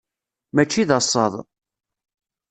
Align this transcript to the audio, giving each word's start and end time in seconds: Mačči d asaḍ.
Mačči 0.55 0.83
d 0.89 0.89
asaḍ. 0.97 1.33